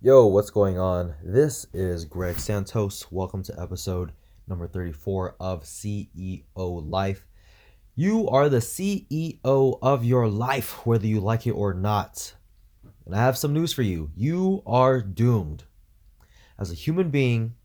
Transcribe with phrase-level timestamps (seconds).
[0.00, 1.12] Yo, what's going on?
[1.24, 3.10] This is Greg Santos.
[3.10, 4.12] Welcome to episode
[4.46, 7.26] number 34 of CEO Life.
[7.96, 12.32] You are the CEO of your life, whether you like it or not.
[13.06, 14.12] And I have some news for you.
[14.14, 15.64] You are doomed.
[16.60, 17.56] As a human being,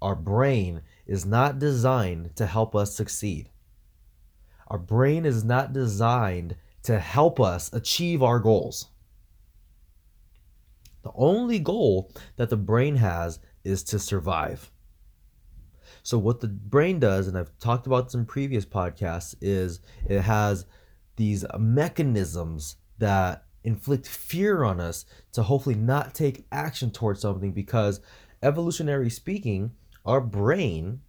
[0.00, 3.50] our brain is not designed to help us succeed.
[4.68, 8.86] Our brain is not designed to help us achieve our goals.
[11.02, 14.70] The only goal that the brain has is to survive.
[16.02, 20.22] So, what the brain does, and I've talked about this in previous podcasts, is it
[20.22, 20.66] has
[21.16, 28.00] these mechanisms that inflict fear on us to hopefully not take action towards something because,
[28.42, 29.72] evolutionary speaking,
[30.04, 31.00] our brain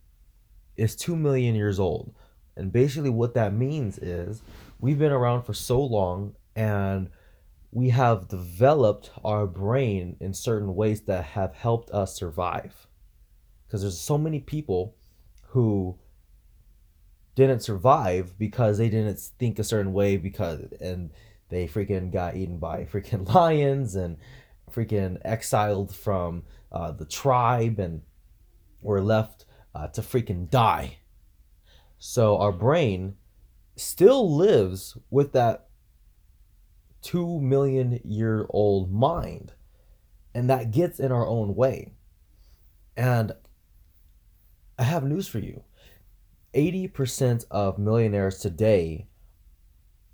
[0.77, 2.13] is 2 million years old.
[2.55, 4.44] And basically, what that means is
[4.80, 7.09] we've been around for so long and
[7.73, 12.85] we have developed our brain in certain ways that have helped us survive.
[13.65, 14.95] Because there's so many people
[15.47, 15.97] who
[17.33, 21.09] didn't survive because they didn't think a certain way because and
[21.49, 24.17] they freaking got eaten by freaking lions and
[24.71, 28.03] freaking exiled from uh, the tribe and
[28.83, 30.97] were left uh, to freaking die.
[31.97, 33.15] So our brain
[33.75, 35.69] still lives with that
[37.03, 39.53] 2 million year old mind.
[40.33, 41.93] And that gets in our own way.
[42.97, 43.31] And
[44.79, 45.63] I have news for you
[46.53, 49.07] 80% of millionaires today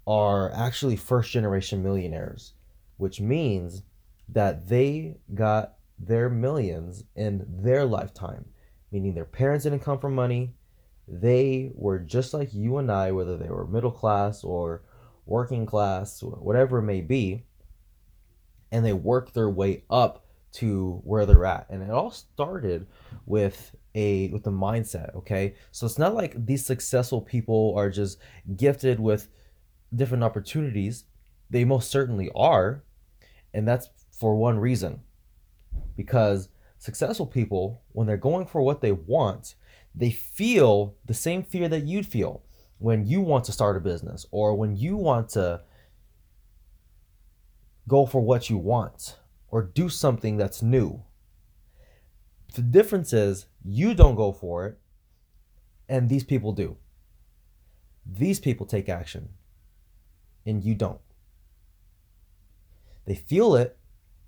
[0.08, 2.54] are actually first generation millionaires,
[2.98, 3.84] which means
[4.30, 8.46] that they got their millions in their lifetime,
[8.92, 10.54] meaning their parents didn't come from money.
[11.08, 14.84] They were just like you and I, whether they were middle class or
[15.30, 17.44] working class, whatever it may be,
[18.72, 21.68] and they work their way up to where they're at.
[21.70, 22.88] And it all started
[23.26, 25.56] with a with the mindset, okay?
[25.72, 28.20] So it's not like these successful people are just
[28.56, 29.28] gifted with
[29.96, 31.06] different opportunities.
[31.50, 32.84] They most certainly are,
[33.54, 35.02] and that's for one reason.
[35.96, 39.56] Because successful people when they're going for what they want,
[39.94, 42.44] they feel the same fear that you'd feel
[42.80, 45.62] when you want to start a business or when you want to
[47.88, 49.18] go for what you want
[49.50, 51.04] or do something that's new.
[52.56, 54.80] The difference is you don't go for it
[55.88, 56.78] and these people do.
[58.06, 59.30] These people take action
[60.46, 61.02] and you don't.
[63.06, 63.78] They feel it,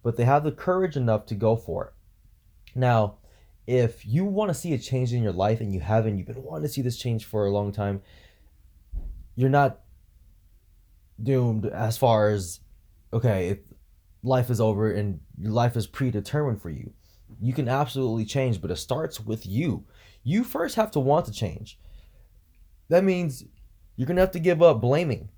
[0.03, 1.93] but they have the courage enough to go for it.
[2.75, 3.15] Now,
[3.67, 6.43] if you want to see a change in your life and you haven't, you've been
[6.43, 8.01] wanting to see this change for a long time,
[9.41, 9.79] you're not
[11.21, 12.59] doomed as far as
[13.11, 13.57] okay, if
[14.23, 16.93] life is over and your life is predetermined for you.
[17.41, 19.83] You can absolutely change, but it starts with you.
[20.23, 21.79] You first have to want to change.
[22.89, 23.43] That means
[23.95, 25.29] you're going to have to give up blaming.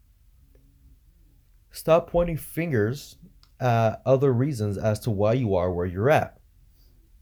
[1.72, 3.18] Stop pointing fingers
[3.62, 6.40] at other reasons as to why you are where you're at.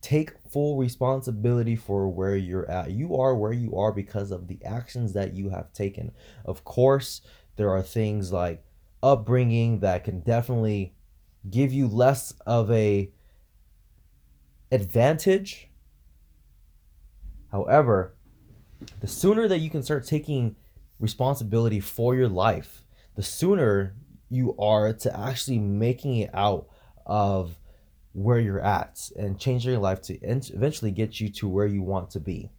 [0.02, 2.92] Take full responsibility for where you're at.
[2.92, 6.12] You are where you are because of the actions that you have taken.
[6.44, 7.22] Of course,
[7.56, 8.64] there are things like
[9.04, 10.96] upbringing that can definitely
[11.50, 13.12] give you less of a
[14.72, 15.70] advantage.
[17.52, 18.16] However,
[19.00, 20.56] the sooner that you can start taking
[21.00, 22.84] responsibility for your life,
[23.16, 23.96] the sooner
[24.30, 26.68] you are to actually making it out
[27.06, 27.58] of
[28.14, 32.10] where you're at and changing your life to eventually get you to where you want
[32.12, 32.50] to be.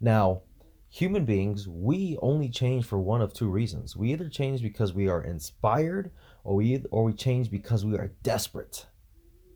[0.00, 0.42] Now,
[0.88, 3.96] human beings, we only change for one of two reasons.
[3.96, 6.10] We either change because we are inspired
[6.44, 8.86] or we or we change because we are desperate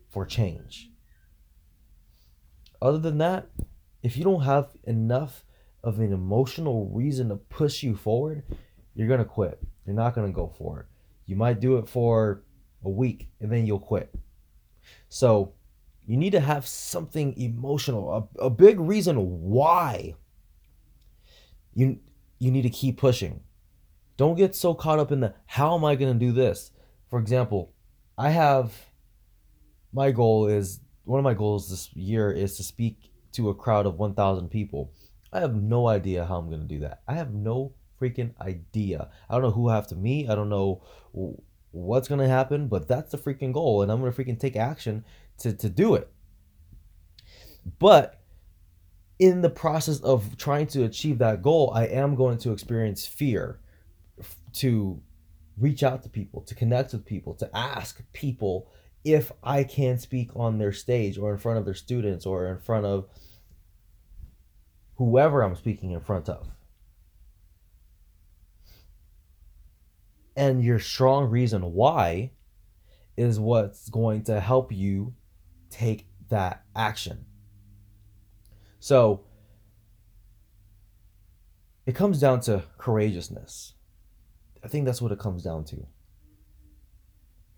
[0.08, 0.90] for change.
[2.82, 3.48] Other than that,
[4.02, 5.44] if you don't have enough
[5.84, 8.42] of an emotional reason to push you forward,
[8.94, 9.60] you're going to quit.
[9.86, 10.86] You're not going to go for it.
[11.26, 12.42] You might do it for
[12.84, 14.14] a week and then you'll quit.
[15.10, 15.52] So
[16.06, 20.14] you need to have something emotional, a, a big reason why
[21.74, 21.98] you
[22.38, 23.40] you need to keep pushing.
[24.16, 26.70] Don't get so caught up in the how am I going to do this?
[27.08, 27.74] For example,
[28.16, 28.72] I have
[29.92, 33.86] my goal is one of my goals this year is to speak to a crowd
[33.86, 34.92] of 1,000 people.
[35.32, 37.02] I have no idea how I'm going to do that.
[37.08, 39.10] I have no freaking idea.
[39.28, 40.30] I don't know who I have to meet.
[40.30, 40.82] I don't know
[41.72, 43.82] what's to happen, but that's the freaking goal.
[43.82, 45.04] And I'm to freaking take action
[45.38, 46.10] to, to do it.
[47.78, 48.20] But
[49.18, 53.60] in the process of trying to achieve that goal, I am going to experience fear
[54.54, 55.00] to
[55.58, 58.70] reach out to people, to connect with people, to ask people
[59.04, 62.58] if I can't speak on their stage or in front of their students or in
[62.58, 63.06] front of
[64.96, 66.48] whoever I'm speaking in front of.
[70.36, 72.30] And your strong reason why
[73.16, 75.14] is what's going to help you
[75.68, 77.26] take that action.
[78.78, 79.24] So
[81.84, 83.74] it comes down to courageousness.
[84.64, 85.76] I think that's what it comes down to.
[85.76, 85.86] It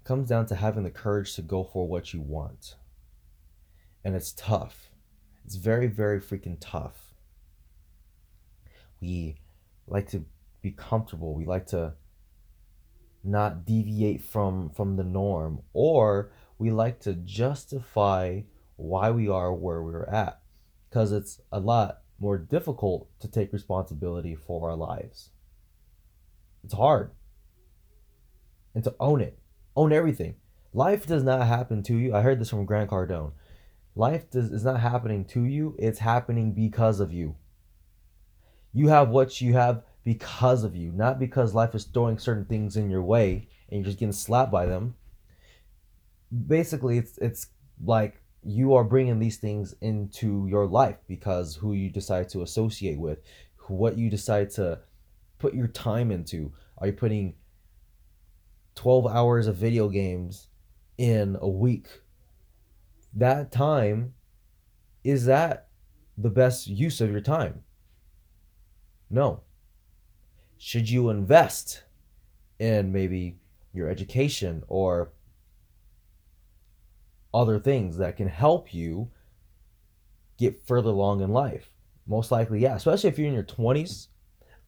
[0.04, 2.76] comes down to having the courage to go for what you want.
[4.04, 4.90] And it's tough.
[5.44, 7.14] It's very, very freaking tough.
[9.00, 9.36] We
[9.86, 10.24] like to
[10.60, 11.34] be comfortable.
[11.34, 11.94] We like to
[13.24, 18.40] not deviate from from the norm or we like to justify
[18.76, 20.40] why we are where we're at
[20.88, 25.30] because it's a lot more difficult to take responsibility for our lives.
[26.62, 27.10] It's hard.
[28.74, 29.38] And to own it.
[29.74, 30.36] Own everything.
[30.72, 32.14] Life does not happen to you.
[32.14, 33.32] I heard this from grant cardone.
[33.94, 35.76] Life does, is not happening to you.
[35.78, 37.36] It's happening because of you.
[38.72, 42.76] You have what you have because of you, not because life is throwing certain things
[42.76, 44.94] in your way and you're just getting slapped by them.
[46.46, 47.48] Basically, it's it's
[47.84, 52.98] like you are bringing these things into your life because who you decide to associate
[52.98, 53.20] with,
[53.68, 54.80] what you decide to
[55.38, 56.52] put your time into.
[56.78, 57.34] Are you putting
[58.74, 60.48] 12 hours of video games
[60.98, 61.86] in a week?
[63.14, 64.14] That time
[65.04, 65.68] is that
[66.18, 67.62] the best use of your time?
[69.10, 69.42] No
[70.64, 71.82] should you invest
[72.60, 73.36] in maybe
[73.72, 75.10] your education or
[77.34, 79.10] other things that can help you
[80.38, 81.72] get further along in life?
[82.06, 82.76] Most likely, yeah.
[82.76, 84.06] Especially if you're in your 20s,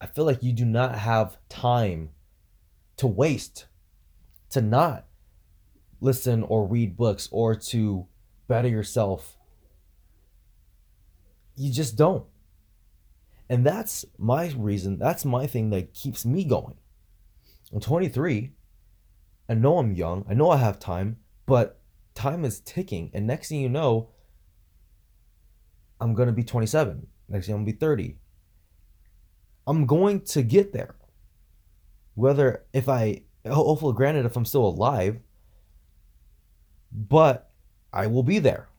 [0.01, 2.09] I feel like you do not have time
[2.97, 3.67] to waste,
[4.49, 5.05] to not
[6.01, 8.05] listen or read books or to
[8.49, 9.37] better yourself.
[11.55, 12.25] You just don't.
[13.49, 16.75] And that's my reason, that's my thing that keeps me going.
[17.73, 18.51] I'm 23.
[19.47, 20.25] I know I'm young.
[20.29, 21.79] I know I have time, but
[22.15, 23.11] time is ticking.
[23.13, 24.09] And next thing you know,
[26.01, 27.07] I'm going to be 27.
[27.29, 28.17] Next thing I'm going to be 30.
[29.67, 30.95] I'm going to get there.
[32.15, 35.19] Whether if I, hopefully, granted, if I'm still alive,
[36.91, 37.51] but
[37.91, 38.69] I will be there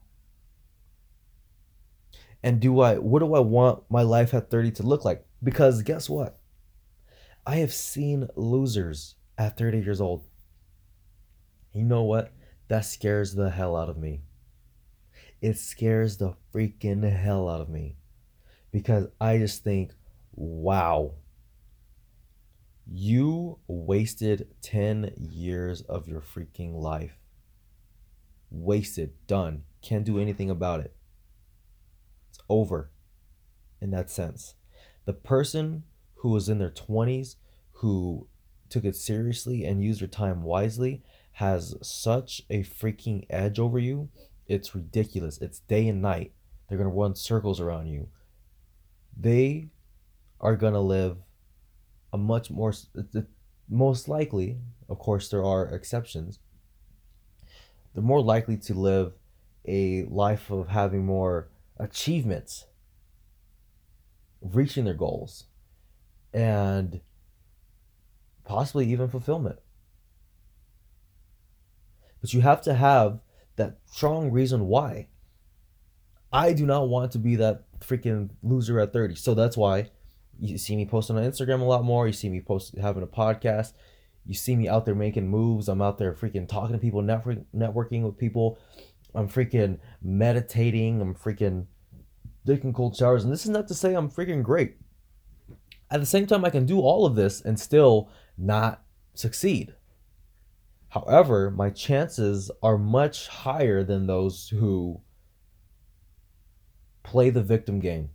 [2.46, 5.26] and do I what do I want my life at 30 to look like?
[5.42, 6.38] Because guess what?
[7.44, 10.22] I have seen losers at 30 years old.
[11.72, 12.32] You know what?
[12.68, 14.22] That scares the hell out of me.
[15.42, 17.96] It scares the freaking hell out of me.
[18.70, 19.92] Because I just think,
[20.32, 21.14] wow,
[22.86, 27.18] you wasted 10 years of your freaking life.
[28.50, 29.64] Wasted, done.
[29.82, 30.95] Can't do anything about it
[32.48, 32.90] over
[33.80, 34.54] in that sense.
[35.04, 35.84] The person
[36.16, 37.36] who was in their 20s,
[37.72, 38.26] who
[38.68, 41.02] took it seriously and used their time wisely,
[41.32, 44.08] has such a freaking edge over you.
[44.46, 45.38] It's ridiculous.
[45.38, 46.32] It's day and night.
[46.68, 48.08] They're going to run circles around you.
[49.16, 49.68] They
[50.40, 51.18] are going to live
[52.12, 52.72] a much more,
[53.68, 54.58] most likely,
[54.88, 56.38] of course, there are exceptions.
[57.94, 59.12] They're more likely to live
[59.66, 62.66] a life of having more achievements,
[64.40, 65.44] reaching their goals,
[66.32, 67.00] and
[68.44, 69.58] possibly even fulfillment.
[72.20, 73.20] But you have to have
[73.56, 75.08] that strong reason why.
[76.32, 79.14] I do not want to be that freaking loser at 30.
[79.14, 79.90] So that's why
[80.38, 82.06] you see me posting on Instagram a lot more.
[82.06, 83.72] You see me post having a podcast.
[84.26, 85.68] You see me out there making moves.
[85.68, 88.58] I'm out there freaking talking to people, network, networking with people.
[89.16, 91.00] I'm freaking meditating.
[91.00, 91.66] I'm freaking
[92.46, 93.24] taking cold showers.
[93.24, 94.76] And this is not to say I'm freaking great.
[95.90, 98.82] At the same time, I can do all of this and still not
[99.14, 99.74] succeed.
[100.90, 105.00] However, my chances are much higher than those who
[107.02, 108.10] play the victim game,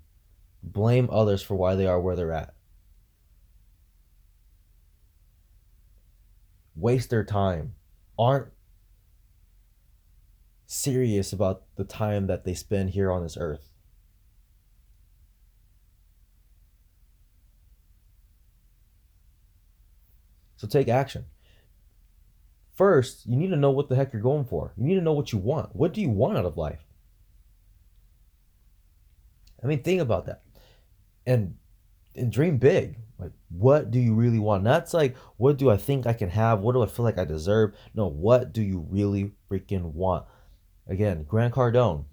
[0.64, 2.54] blame others for why they are where they're at,
[6.76, 7.76] waste their time,
[8.18, 8.48] aren't
[10.72, 13.70] serious about the time that they spend here on this earth.
[20.56, 21.26] So take action.
[22.74, 24.74] First, you need to know what the heck you're going for.
[24.78, 25.76] You need to know what you want.
[25.76, 26.86] What do you want out of life?
[29.62, 30.44] I mean, think about that.
[31.26, 31.56] And
[32.16, 32.98] and dream big.
[33.20, 34.64] Like, what do you really want?
[34.64, 36.62] That's like, what do I think I can have?
[36.62, 37.76] What do I feel like I deserve?
[37.94, 40.26] No, what do you really freaking want?
[40.92, 42.04] Again, Grant Cardone.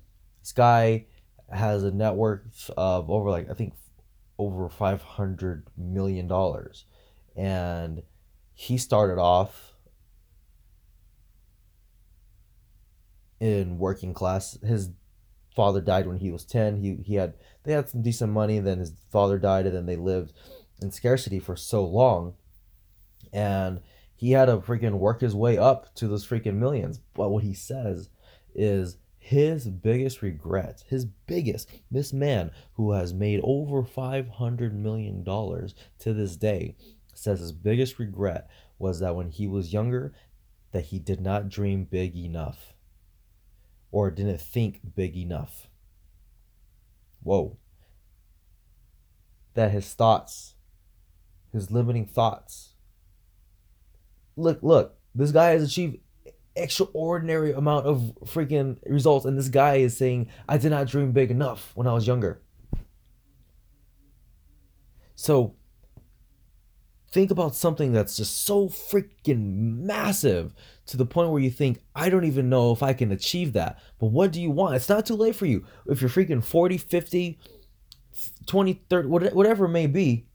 [0.40, 1.06] This guy
[1.50, 3.74] has a net worth of over like I think
[4.38, 6.84] over five hundred million dollars,
[7.34, 8.04] and
[8.54, 9.74] he started off
[13.40, 14.56] in working class.
[14.62, 14.90] His
[15.56, 18.78] father died when he was 10 he, he had they had some decent money then
[18.78, 20.32] his father died and then they lived
[20.80, 22.34] in scarcity for so long
[23.32, 23.80] and
[24.14, 27.52] he had to freaking work his way up to those freaking millions but what he
[27.52, 28.08] says
[28.58, 35.74] is his biggest regret his biggest this man who has made over 500 million dollars
[35.98, 36.76] to this day
[37.14, 38.48] says his biggest regret
[38.78, 40.12] was that when he was younger
[40.72, 42.74] that he did not dream big enough
[43.90, 45.68] or didn't think big enough.
[47.22, 47.56] Whoa.
[49.54, 50.54] That his thoughts,
[51.52, 52.74] his limiting thoughts.
[54.36, 55.98] Look, look, this guy has achieved
[56.62, 61.30] extraordinary amount of freaking results and this guy is saying I did not dream big
[61.30, 62.40] enough when I was younger.
[65.14, 65.54] So
[67.10, 70.54] think about something that's just so freaking massive
[70.86, 73.78] to the point where you think, I don't even know if I can achieve that.
[73.98, 74.76] But what do you want?
[74.76, 75.64] It's not too late for you.
[75.86, 77.38] If you're freaking 40, 50,
[78.46, 80.26] 20, 30, whatever it may be.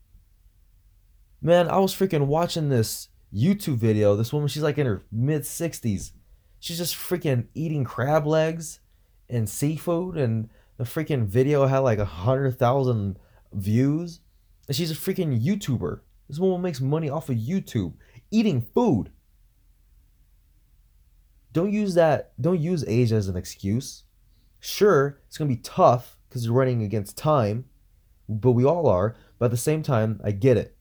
[1.40, 4.16] Man, I was freaking watching this YouTube video.
[4.16, 6.12] This woman, she's like in her mid 60s.
[6.60, 8.80] She's just freaking eating crab legs
[9.28, 10.16] and seafood.
[10.16, 13.18] And the freaking video had like a 100,000
[13.52, 14.20] views.
[14.68, 16.00] And she's a freaking YouTuber.
[16.28, 17.94] This woman makes money off of YouTube
[18.30, 19.10] eating food.
[21.52, 22.32] Don't use that.
[22.40, 24.04] Don't use age as an excuse.
[24.58, 27.66] Sure, it's gonna be tough because you're running against time,
[28.28, 29.14] but we all are.
[29.38, 30.73] But at the same time, I get it.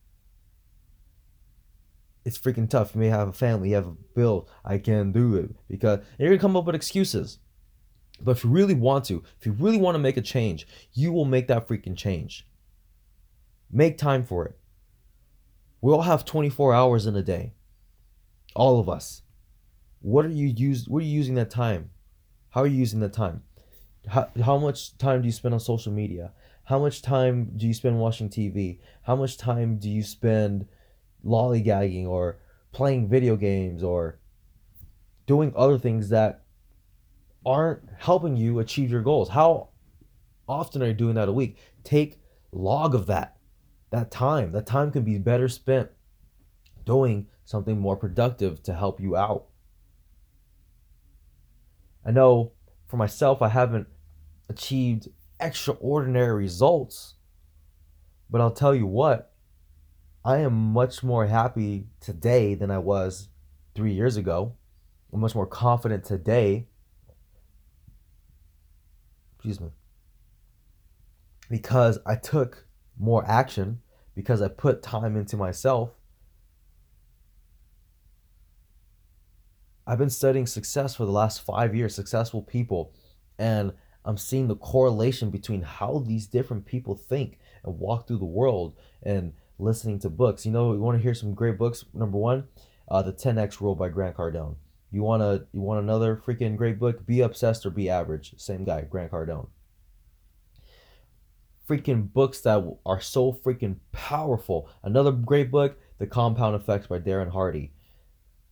[2.26, 2.96] It's freaking tough.
[2.96, 4.48] You may have a family, you have a bill.
[4.64, 7.40] I can't do it because you're gonna come up with excuses.
[8.22, 11.12] But if you really want to, if you really want to make a change, you
[11.12, 12.48] will make that freaking change.
[13.72, 14.58] Make time for it.
[15.82, 17.54] We all have 24 hours in a day.
[18.56, 19.24] All of us.
[20.00, 21.90] What are you use what are you using that time?
[22.52, 23.44] How are you using that time?
[24.08, 26.34] How, how much time do you spend on social media?
[26.66, 28.80] How much time do you spend watching TV?
[29.04, 30.68] How much time do you spend
[31.26, 32.40] lollygagging or
[32.72, 34.20] playing video games or
[35.26, 36.44] doing other things that
[37.46, 39.30] aren't helping you achieve your goals?
[39.30, 39.70] How
[40.48, 41.58] often are you doing that a week?
[41.84, 42.20] Take
[42.52, 43.38] log of that
[43.94, 44.52] that time.
[44.52, 45.90] That time can be better spent
[46.84, 49.46] doing something more productive to help you out.
[52.04, 52.54] I know
[52.88, 53.88] for myself, I haven't
[54.50, 57.16] achieved extraordinary results,
[58.30, 59.33] but I'll tell you what,
[60.26, 63.28] I am much more happy today than I was
[63.76, 64.56] three years ago.
[65.12, 66.68] I'm much more confident today.
[69.36, 69.70] Excuse me.
[71.50, 72.66] Because I took
[72.98, 73.82] more action
[74.16, 75.90] because I put time into myself.
[79.86, 82.94] I've been studying success for the last five years, successful people,
[83.38, 83.74] and
[84.06, 88.78] I'm seeing the correlation between how these different people think and walk through the world
[89.02, 90.46] and listening to books.
[90.46, 91.86] You know, you want to hear some great books.
[91.94, 92.46] Number one,
[92.90, 94.56] uh, the 10x Rule by Grant Cardone.
[94.92, 97.06] You want to you want another freaking great book?
[97.06, 98.36] Be obsessed or be average.
[98.38, 99.48] Same guy, Grant Cardone
[101.68, 104.70] freaking books that are so freaking powerful.
[104.84, 107.72] Another great book, The Compound Effects by Darren Hardy.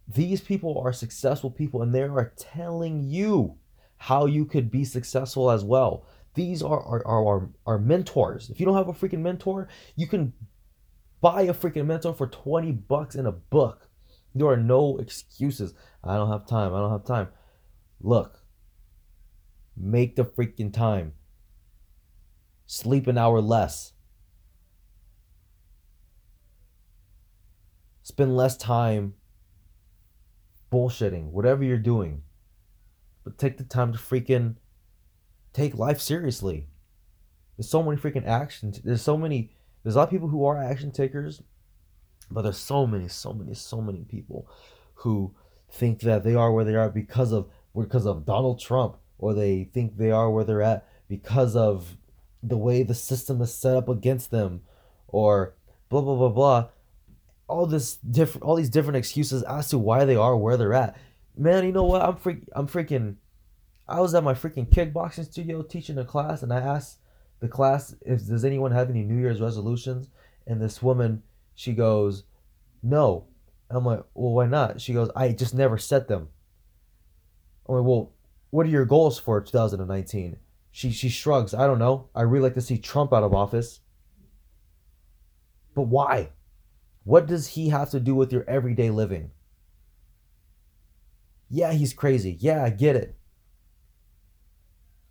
[0.08, 3.58] These people are successful people and they are telling you
[3.98, 6.06] how you could be successful as well.
[6.34, 8.50] These are our, our, our mentors.
[8.50, 10.34] If you don't have a freaking mentor, you can
[11.22, 13.88] buy a freaking mentor for 20 bucks in a book.
[14.36, 15.74] There are no excuses.
[16.04, 16.74] I don't have time.
[16.74, 17.30] I don't have time.
[18.02, 18.40] Look,
[19.78, 21.14] make the freaking time
[22.72, 23.92] Sleep an hour less.
[28.02, 29.16] Spend less time
[30.72, 32.22] bullshitting, whatever you're doing.
[33.26, 34.56] But take the time to freaking
[35.52, 36.68] take life seriously.
[37.58, 38.80] There's so many freaking actions.
[38.82, 39.52] There's so many.
[39.84, 41.42] There's a lot of people who are action takers,
[42.30, 44.48] but there's so many, so many, so many people
[44.96, 45.34] who
[45.72, 49.64] think that they are where they are because of because of Donald Trump, or they
[49.64, 51.98] think they are where they're at because of
[52.44, 54.62] the way the system is set up against them
[55.08, 55.56] or
[55.90, 56.70] blah blah blah blah.
[57.48, 60.98] All this different all these different excuses as to why they are where they're at.
[61.38, 62.02] Man you know what?
[62.02, 63.16] I'm freak i'm freaking
[63.88, 66.98] i was at my freaking kickboxing studio teaching a class and i asked
[67.42, 70.10] the class, does anyone have any New Year's resolutions?
[70.48, 71.24] And this woman,
[71.56, 72.24] she goes,
[72.82, 73.26] no.
[73.70, 74.80] I'm like, well, why not?
[74.80, 76.30] She goes, I just never set them.
[77.68, 78.14] I'm like, well,
[78.52, 80.38] what are your goals for 2019?
[80.72, 81.54] She she shrugs.
[81.54, 82.10] I don't know.
[82.16, 83.82] I really like to see Trump out of office.
[85.76, 86.30] But why?
[87.04, 89.32] What does he have to do with your everyday living?
[91.50, 92.38] Yeah, he's crazy.
[92.40, 93.18] Yeah, I get it.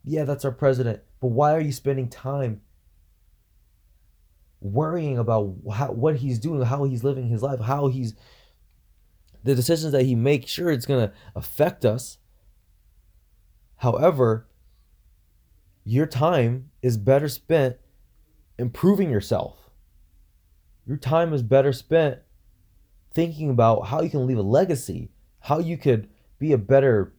[0.04, 1.02] Yeah, that's our president.
[1.20, 2.62] But why are you spending time
[4.60, 8.14] worrying about how, what he's doing, how he's living his life, how he's
[9.44, 10.50] the decisions that he makes?
[10.50, 12.18] Sure, it's going to affect us.
[13.76, 14.46] However,
[15.84, 17.76] your time is better spent
[18.58, 19.56] improving yourself.
[20.86, 22.18] Your time is better spent
[23.12, 25.10] thinking about how you can leave a legacy,
[25.40, 26.08] how you could
[26.38, 27.14] be a better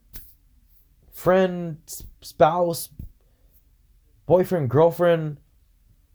[1.12, 1.78] friend,
[2.22, 2.90] spouse,
[4.32, 5.38] boyfriend, girlfriend,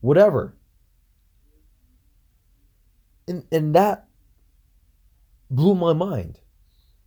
[0.01, 0.57] whatever.
[3.29, 4.09] And and that
[5.51, 6.41] blew my mind.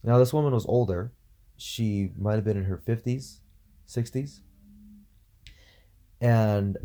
[0.03, 1.11] Now this woman was older.
[1.57, 3.39] She might have been in her 50s,
[3.87, 4.41] 60s.
[6.21, 6.77] And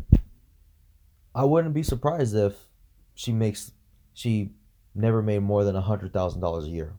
[1.35, 2.55] I wouldn't be surprised if
[3.13, 3.73] she makes
[4.15, 4.53] she
[4.95, 6.95] never made more than a hundred thousand dollars a year.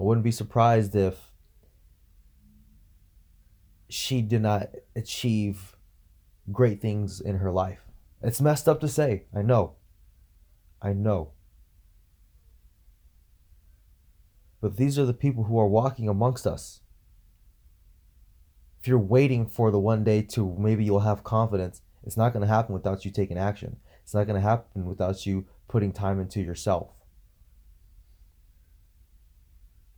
[0.00, 1.27] I wouldn't be surprised if
[3.88, 5.76] she did not achieve
[6.52, 7.80] great things in her life.
[8.22, 9.24] It's messed up to say.
[9.34, 9.74] I know.
[10.82, 11.32] I know.
[14.60, 16.80] But these are the people who are walking amongst us.
[18.80, 22.46] If you're waiting for the one day to maybe you'll have confidence, it's not going
[22.46, 23.76] to happen without you taking action.
[24.02, 26.90] It's not going to happen without you putting time into yourself.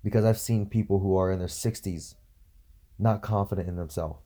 [0.02, 2.14] Because I've seen people who are in their 60s
[3.00, 4.20] not confident in themselves,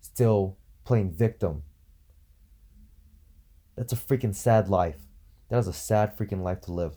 [0.00, 1.62] still playing victim.
[3.76, 4.96] That's a freaking sad life.
[5.48, 6.94] That is a sad freaking life to live.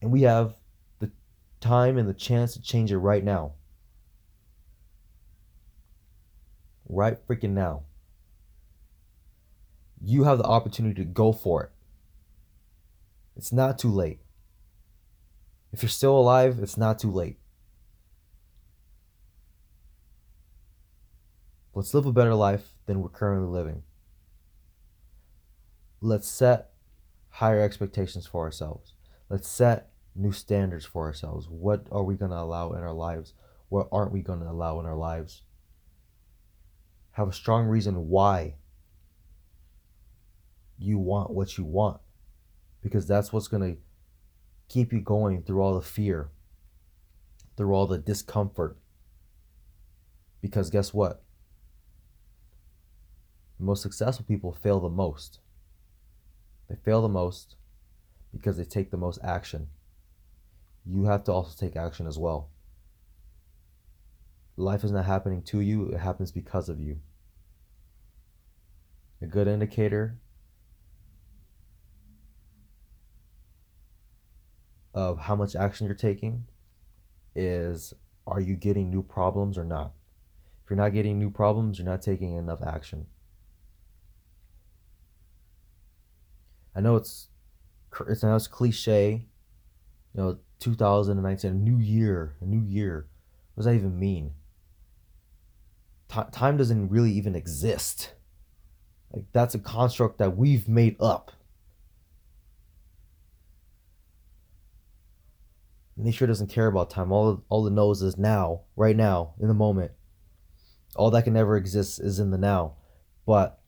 [0.00, 0.54] And we have
[0.98, 1.10] the
[1.60, 3.54] time and the chance to change it right now.
[6.88, 7.82] Right freaking now.
[10.02, 11.70] You have the opportunity to go for it.
[13.36, 14.20] It's not too late.
[15.72, 17.39] If you're still alive, it's not too late.
[21.80, 23.84] Let's live a better life than we're currently living.
[26.02, 26.72] Let's set
[27.30, 28.92] higher expectations for ourselves.
[29.30, 31.48] Let's set new standards for ourselves.
[31.48, 33.32] What are we going to allow in our lives?
[33.70, 35.40] What aren't we going to allow in our lives?
[37.12, 38.56] Have a strong reason why
[40.78, 42.02] you want what you want
[42.82, 43.80] because that's what's going to
[44.68, 46.28] keep you going through all the fear,
[47.56, 48.76] through all the discomfort.
[50.42, 51.22] Because guess what?
[53.60, 55.38] The most successful people fail the most.
[56.66, 57.56] They fail the most
[58.32, 59.68] because they take the most action.
[60.86, 62.48] You have to also take action as well.
[64.56, 67.00] Life is not happening to you, it happens because of you.
[69.20, 70.16] A good indicator
[74.94, 76.44] of how much action you're taking
[77.34, 77.92] is
[78.26, 79.92] are you getting new problems or not?
[80.64, 83.06] If you're not getting new problems, you're not taking enough action.
[86.74, 87.28] I know it's
[88.08, 89.26] it's now it's cliche,
[90.14, 93.08] you know, 2019, a new year, a new year.
[93.54, 94.32] What does that even mean?
[96.08, 98.14] T- time doesn't really even exist.
[99.12, 101.32] Like that's a construct that we've made up.
[105.96, 107.12] Nature doesn't care about time.
[107.12, 109.92] All all it knows is now, right now, in the moment.
[110.96, 112.74] All that can ever exist is in the now.
[113.26, 113.59] But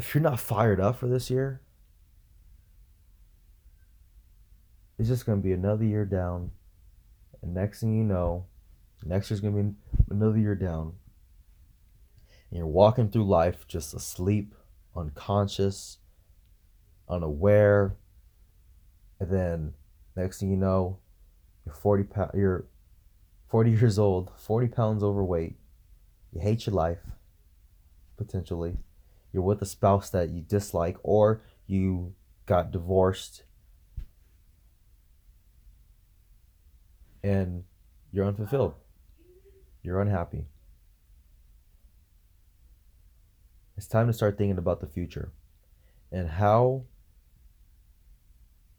[0.00, 1.60] if you're not fired up for this year,
[4.98, 6.52] it's just gonna be another year down.
[7.42, 8.46] And next thing you know,
[9.04, 9.74] next year's gonna be
[10.08, 10.94] another year down.
[12.48, 14.54] And you're walking through life just asleep,
[14.96, 15.98] unconscious,
[17.06, 17.94] unaware,
[19.20, 19.74] and then
[20.16, 20.98] next thing you know,
[21.66, 22.64] you're 40 pounds, you're
[23.48, 25.56] 40 years old, 40 pounds overweight.
[26.32, 27.04] You hate your life,
[28.16, 28.78] potentially.
[29.32, 32.14] You're with a spouse that you dislike, or you
[32.46, 33.44] got divorced
[37.22, 37.64] and
[38.12, 38.74] you're unfulfilled.
[39.82, 40.46] You're unhappy.
[43.76, 45.32] It's time to start thinking about the future
[46.12, 46.84] and how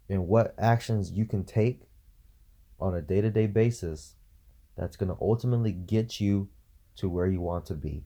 [0.09, 1.83] and what actions you can take
[2.79, 4.15] on a day to day basis
[4.75, 6.49] that's going to ultimately get you
[6.97, 8.03] to where you want to be.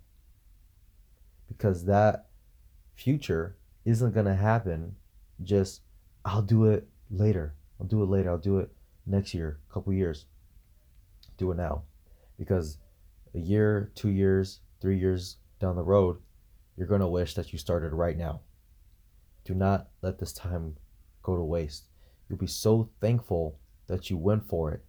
[1.47, 2.27] Because that
[2.95, 4.95] future isn't going to happen
[5.43, 5.81] just,
[6.23, 7.53] I'll do it later.
[7.79, 8.31] I'll do it later.
[8.31, 8.71] I'll do it
[9.05, 10.25] next year, a couple years.
[11.37, 11.83] Do it now.
[12.37, 12.77] Because
[13.33, 16.17] a year, two years, three years down the road,
[16.77, 18.41] you're going to wish that you started right now.
[19.43, 20.75] Do not let this time
[21.21, 21.85] go to waste.
[22.27, 24.83] You'll be so thankful that you went for it.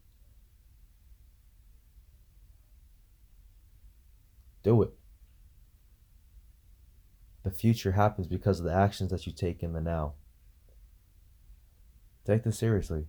[4.63, 4.91] Do it.
[7.47, 10.15] The future happens because of the actions that you take in the now.
[12.25, 13.07] Take this seriously.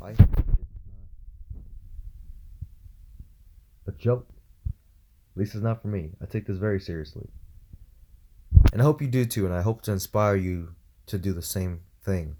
[0.00, 0.20] Life
[3.88, 4.28] a joke.
[4.68, 4.72] At
[5.34, 6.10] least it's not for me.
[6.22, 7.26] I take this very seriously.
[8.72, 11.42] And I hope you do too, and I hope to inspire you to do the
[11.42, 12.36] same thing.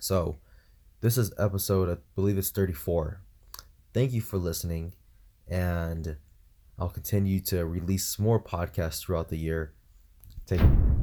[0.00, 0.38] So,
[1.02, 3.20] this is episode, I believe it's 34.
[3.92, 4.94] Thank you for listening,
[5.46, 6.16] and
[6.78, 9.72] I'll continue to release more podcasts throughout the year.
[10.46, 10.60] Take